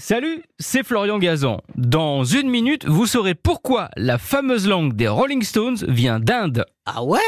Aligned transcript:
Salut, 0.00 0.44
c'est 0.60 0.86
Florian 0.86 1.18
Gazan. 1.18 1.60
Dans 1.74 2.22
une 2.22 2.48
minute, 2.48 2.86
vous 2.86 3.06
saurez 3.06 3.34
pourquoi 3.34 3.90
la 3.96 4.16
fameuse 4.16 4.68
langue 4.68 4.94
des 4.94 5.08
Rolling 5.08 5.42
Stones 5.42 5.78
vient 5.88 6.20
d'Inde. 6.20 6.64
Ah 6.86 7.02
ouais? 7.02 7.18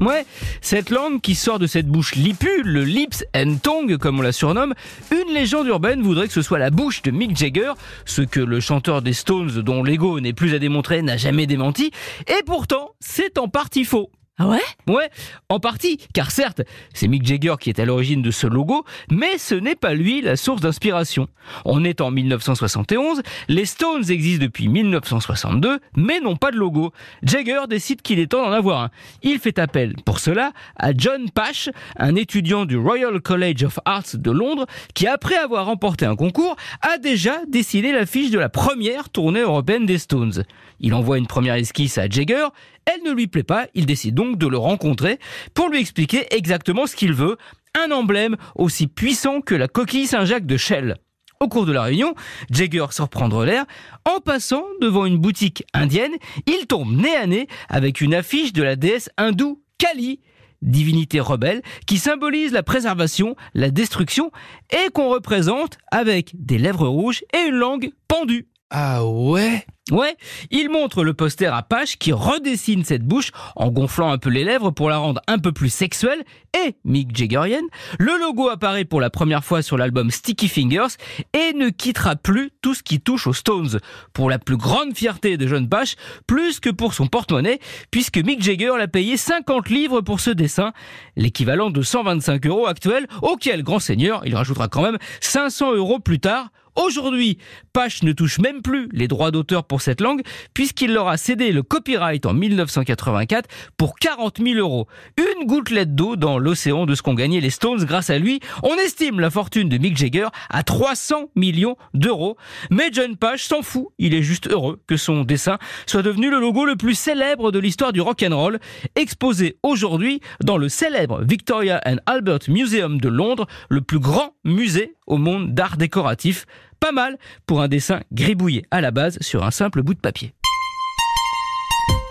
Ouais, 0.00 0.26
cette 0.60 0.90
langue 0.90 1.20
qui 1.20 1.36
sort 1.36 1.60
de 1.60 1.68
cette 1.68 1.86
bouche 1.86 2.16
lipue, 2.16 2.64
le 2.64 2.82
lips 2.82 3.24
and 3.36 3.58
tongue 3.62 3.96
comme 3.96 4.18
on 4.18 4.22
la 4.22 4.32
surnomme, 4.32 4.74
une 5.12 5.32
légende 5.32 5.68
urbaine 5.68 6.02
voudrait 6.02 6.26
que 6.26 6.32
ce 6.32 6.42
soit 6.42 6.58
la 6.58 6.70
bouche 6.70 7.00
de 7.02 7.12
Mick 7.12 7.36
Jagger, 7.36 7.74
ce 8.06 8.22
que 8.22 8.40
le 8.40 8.58
chanteur 8.58 9.00
des 9.00 9.12
Stones 9.12 9.62
dont 9.62 9.84
l'ego 9.84 10.18
n'est 10.18 10.32
plus 10.32 10.54
à 10.54 10.58
démontrer 10.58 11.00
n'a 11.02 11.16
jamais 11.16 11.46
démenti, 11.46 11.92
et 12.26 12.42
pourtant 12.44 12.90
c'est 12.98 13.38
en 13.38 13.46
partie 13.46 13.84
faux. 13.84 14.10
Ah 14.38 14.48
ouais? 14.48 14.62
Ouais, 14.88 15.10
en 15.50 15.60
partie, 15.60 15.98
car 16.14 16.30
certes, 16.30 16.62
c'est 16.94 17.06
Mick 17.06 17.26
Jagger 17.26 17.56
qui 17.60 17.68
est 17.68 17.78
à 17.78 17.84
l'origine 17.84 18.22
de 18.22 18.30
ce 18.30 18.46
logo, 18.46 18.86
mais 19.10 19.36
ce 19.36 19.54
n'est 19.54 19.74
pas 19.74 19.92
lui 19.92 20.22
la 20.22 20.36
source 20.36 20.62
d'inspiration. 20.62 21.28
On 21.66 21.84
est 21.84 22.00
en 22.00 22.10
1971, 22.10 23.20
les 23.48 23.66
Stones 23.66 24.10
existent 24.10 24.42
depuis 24.42 24.68
1962, 24.68 25.80
mais 25.96 26.18
n'ont 26.20 26.36
pas 26.36 26.50
de 26.50 26.56
logo. 26.56 26.92
Jagger 27.22 27.60
décide 27.68 28.00
qu'il 28.00 28.18
est 28.18 28.28
temps 28.28 28.42
d'en 28.42 28.52
avoir 28.52 28.84
un. 28.84 28.90
Il 29.22 29.38
fait 29.38 29.58
appel, 29.58 29.96
pour 30.06 30.18
cela, 30.18 30.52
à 30.76 30.92
John 30.96 31.30
Pash, 31.30 31.68
un 31.98 32.16
étudiant 32.16 32.64
du 32.64 32.78
Royal 32.78 33.20
College 33.20 33.64
of 33.64 33.80
Arts 33.84 34.14
de 34.14 34.30
Londres, 34.30 34.64
qui 34.94 35.06
après 35.06 35.36
avoir 35.36 35.66
remporté 35.66 36.06
un 36.06 36.16
concours, 36.16 36.56
a 36.80 36.96
déjà 36.96 37.36
dessiné 37.48 37.92
l'affiche 37.92 38.30
de 38.30 38.38
la 38.38 38.48
première 38.48 39.10
tournée 39.10 39.40
européenne 39.40 39.84
des 39.84 39.98
Stones. 39.98 40.44
Il 40.80 40.94
envoie 40.94 41.18
une 41.18 41.26
première 41.26 41.54
esquisse 41.54 41.98
à 41.98 42.08
Jagger, 42.08 42.46
elle 42.84 43.02
ne 43.04 43.12
lui 43.12 43.28
plaît 43.28 43.44
pas, 43.44 43.68
il 43.74 43.86
décide 43.86 44.14
donc 44.14 44.21
de 44.30 44.46
le 44.46 44.58
rencontrer 44.58 45.18
pour 45.54 45.68
lui 45.68 45.80
expliquer 45.80 46.26
exactement 46.34 46.86
ce 46.86 46.96
qu'il 46.96 47.12
veut, 47.12 47.36
un 47.74 47.90
emblème 47.90 48.36
aussi 48.54 48.86
puissant 48.86 49.40
que 49.40 49.54
la 49.54 49.68
coquille 49.68 50.06
Saint-Jacques 50.06 50.46
de 50.46 50.56
Shell. 50.56 50.96
Au 51.40 51.48
cours 51.48 51.66
de 51.66 51.72
la 51.72 51.82
réunion, 51.82 52.14
Jagger 52.50 52.86
sort 52.90 53.08
prendre 53.08 53.44
l'air. 53.44 53.64
En 54.04 54.20
passant 54.20 54.64
devant 54.80 55.06
une 55.06 55.18
boutique 55.18 55.64
indienne, 55.74 56.12
il 56.46 56.66
tombe 56.68 56.94
nez 56.94 57.16
à 57.16 57.26
nez 57.26 57.48
avec 57.68 58.00
une 58.00 58.14
affiche 58.14 58.52
de 58.52 58.62
la 58.62 58.76
déesse 58.76 59.10
hindoue 59.16 59.60
Kali, 59.78 60.20
divinité 60.62 61.18
rebelle, 61.18 61.62
qui 61.86 61.98
symbolise 61.98 62.52
la 62.52 62.62
préservation, 62.62 63.34
la 63.54 63.70
destruction, 63.70 64.30
et 64.70 64.90
qu'on 64.90 65.08
représente 65.08 65.78
avec 65.90 66.30
des 66.34 66.58
lèvres 66.58 66.86
rouges 66.86 67.24
et 67.34 67.48
une 67.48 67.56
langue 67.56 67.90
pendue. 68.06 68.46
Ah 68.74 69.04
ouais? 69.04 69.66
Ouais, 69.90 70.16
il 70.50 70.70
montre 70.70 71.04
le 71.04 71.12
poster 71.12 71.52
à 71.52 71.62
Pache 71.62 71.98
qui 71.98 72.10
redessine 72.10 72.84
cette 72.84 73.04
bouche 73.04 73.32
en 73.54 73.68
gonflant 73.70 74.10
un 74.10 74.16
peu 74.16 74.30
les 74.30 74.44
lèvres 74.44 74.70
pour 74.70 74.88
la 74.88 74.96
rendre 74.96 75.20
un 75.26 75.38
peu 75.38 75.52
plus 75.52 75.68
sexuelle 75.68 76.24
et 76.64 76.76
Mick 76.82 77.14
Jaggerienne. 77.14 77.66
Le 77.98 78.18
logo 78.18 78.48
apparaît 78.48 78.86
pour 78.86 79.02
la 79.02 79.10
première 79.10 79.44
fois 79.44 79.60
sur 79.60 79.76
l'album 79.76 80.10
Sticky 80.10 80.48
Fingers 80.48 80.94
et 81.34 81.52
ne 81.52 81.68
quittera 81.68 82.16
plus 82.16 82.50
tout 82.62 82.72
ce 82.72 82.82
qui 82.82 82.98
touche 83.00 83.26
aux 83.26 83.34
Stones. 83.34 83.78
Pour 84.14 84.30
la 84.30 84.38
plus 84.38 84.56
grande 84.56 84.96
fierté 84.96 85.36
de 85.36 85.46
John 85.46 85.68
Pache, 85.68 85.96
plus 86.26 86.58
que 86.58 86.70
pour 86.70 86.94
son 86.94 87.08
porte-monnaie, 87.08 87.58
puisque 87.90 88.16
Mick 88.16 88.42
Jagger 88.42 88.72
l'a 88.78 88.88
payé 88.88 89.18
50 89.18 89.68
livres 89.68 90.00
pour 90.00 90.20
ce 90.20 90.30
dessin, 90.30 90.72
l'équivalent 91.16 91.68
de 91.68 91.82
125 91.82 92.46
euros 92.46 92.68
actuels, 92.68 93.06
auquel 93.20 93.64
grand 93.64 93.80
seigneur, 93.80 94.22
il 94.24 94.34
rajoutera 94.34 94.68
quand 94.68 94.82
même 94.82 94.98
500 95.20 95.74
euros 95.74 95.98
plus 95.98 96.20
tard 96.20 96.48
Aujourd'hui, 96.74 97.36
Pache 97.74 98.02
ne 98.02 98.12
touche 98.12 98.38
même 98.38 98.62
plus 98.62 98.88
les 98.92 99.06
droits 99.06 99.30
d'auteur 99.30 99.64
pour 99.64 99.82
cette 99.82 100.00
langue 100.00 100.22
puisqu'il 100.54 100.92
leur 100.92 101.08
a 101.08 101.18
cédé 101.18 101.52
le 101.52 101.62
copyright 101.62 102.24
en 102.24 102.32
1984 102.32 103.48
pour 103.76 103.96
40 103.96 104.38
000 104.42 104.58
euros. 104.58 104.86
Une 105.18 105.46
gouttelette 105.46 105.94
d'eau 105.94 106.16
dans 106.16 106.38
l'océan 106.38 106.86
de 106.86 106.94
ce 106.94 107.02
qu'ont 107.02 107.14
gagné 107.14 107.40
les 107.40 107.50
Stones 107.50 107.84
grâce 107.84 108.08
à 108.08 108.18
lui. 108.18 108.40
On 108.62 108.74
estime 108.76 109.20
la 109.20 109.30
fortune 109.30 109.68
de 109.68 109.76
Mick 109.76 109.98
Jagger 109.98 110.28
à 110.48 110.62
300 110.62 111.30
millions 111.36 111.76
d'euros. 111.92 112.38
Mais 112.70 112.88
John 112.90 113.16
Pache 113.16 113.44
s'en 113.44 113.60
fout. 113.60 113.88
Il 113.98 114.14
est 114.14 114.22
juste 114.22 114.48
heureux 114.48 114.80
que 114.86 114.96
son 114.96 115.24
dessin 115.24 115.58
soit 115.86 116.02
devenu 116.02 116.30
le 116.30 116.40
logo 116.40 116.64
le 116.64 116.76
plus 116.76 116.94
célèbre 116.94 117.52
de 117.52 117.58
l'histoire 117.58 117.92
du 117.92 118.00
rock'n'roll, 118.00 118.58
exposé 118.96 119.58
aujourd'hui 119.62 120.20
dans 120.42 120.56
le 120.56 120.68
célèbre 120.70 121.22
Victoria 121.22 121.80
and 121.86 121.96
Albert 122.06 122.48
Museum 122.48 123.00
de 123.00 123.08
Londres, 123.08 123.46
le 123.68 123.82
plus 123.82 123.98
grand 123.98 124.34
musée 124.44 124.94
au 125.06 125.18
monde 125.18 125.54
d'art 125.54 125.76
décoratif. 125.76 126.46
Pas 126.80 126.92
mal 126.92 127.18
pour 127.46 127.60
un 127.60 127.68
dessin 127.68 128.00
gribouillé 128.12 128.64
à 128.70 128.80
la 128.80 128.90
base 128.90 129.18
sur 129.20 129.44
un 129.44 129.50
simple 129.50 129.82
bout 129.82 129.94
de 129.94 130.00
papier. 130.00 130.34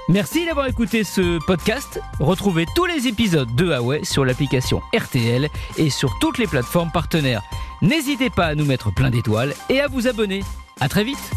Merci 0.10 0.46
d'avoir 0.46 0.68
écouté 0.68 1.04
ce 1.04 1.40
podcast. 1.46 2.02
Retrouvez 2.20 2.66
tous 2.76 2.86
les 2.86 3.08
épisodes 3.08 3.48
de 3.56 3.66
Huawei 3.66 4.04
sur 4.04 4.26
l'application 4.26 4.82
RTL 4.94 5.48
et 5.78 5.90
sur 5.90 6.20
toutes 6.20 6.38
les 6.38 6.48
plateformes 6.48 6.92
partenaires. 6.92 7.44
N'hésitez 7.82 8.30
pas 8.30 8.48
à 8.48 8.56
nous 8.56 8.66
mettre 8.66 8.94
plein 8.94 9.10
d'étoiles 9.10 9.54
et 9.70 9.80
à 9.80 9.88
vous 9.88 10.08
abonner. 10.08 10.44
À 10.80 10.90
très 10.90 11.04
vite 11.04 11.32